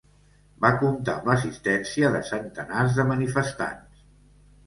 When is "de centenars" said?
2.15-2.97